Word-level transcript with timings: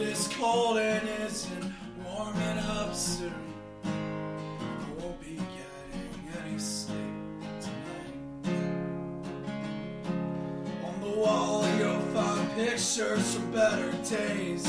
is 0.00 0.28
cold 0.28 0.78
and 0.78 1.08
isn't 1.26 1.72
warming 2.04 2.58
up 2.58 2.94
soon. 2.94 3.32
I 3.84 3.88
won't 4.98 5.20
be 5.20 5.36
getting 5.36 6.10
any 6.44 6.58
sleep 6.58 6.96
tonight. 7.60 8.14
On 10.84 11.00
the 11.00 11.18
wall, 11.18 11.66
you'll 11.76 12.00
find 12.14 12.50
pictures 12.52 13.34
from 13.34 13.50
better 13.52 13.92
days. 14.08 14.66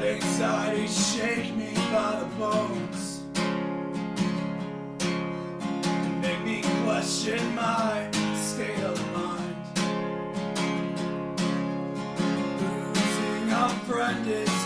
I've 0.00 0.22
anxiety 0.22 0.86
shake 0.86 1.54
me 1.56 1.74
by 1.92 2.20
the 2.20 2.26
bones. 2.38 3.20
Make 6.22 6.42
me 6.42 6.62
question 6.84 7.54
my 7.54 8.08
state 8.34 8.80
of 8.80 8.96
mind. 9.12 9.56
Losing 12.94 13.52
a 13.52 13.68
friend 13.86 14.26
isn't 14.26 14.59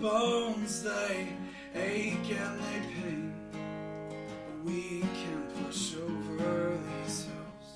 bones, 0.00 0.82
they 0.82 1.28
ache 1.74 2.30
and 2.30 2.58
they 2.58 2.80
pain. 2.94 3.34
We 4.64 5.00
can 5.00 5.42
push 5.62 5.94
over 5.96 6.78
these 7.04 7.26
hills. 7.26 7.68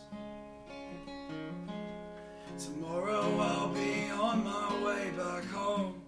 Tomorrow 2.59 3.39
I'll 3.39 3.69
be 3.69 4.11
on 4.11 4.43
my 4.43 4.85
way 4.85 5.11
back 5.11 5.45
home. 5.51 6.01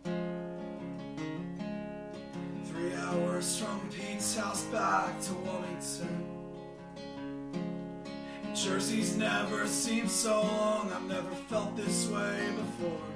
Three 2.65 2.95
hours 2.95 3.59
from 3.59 3.81
Pete's 3.91 4.37
house 4.37 4.65
back 4.65 5.21
to 5.21 5.35
Wilmington. 5.35 6.25
Jersey's 8.55 9.17
never 9.19 9.67
seemed 9.67 10.11
so 10.11 10.41
long, 10.41 10.91
I've 10.95 11.07
never 11.09 11.35
felt 11.51 11.77
this 11.77 12.09
way 12.09 12.55
before. 12.57 13.16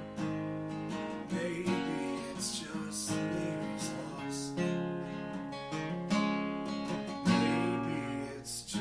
It's 8.51 8.63
just 8.63 8.80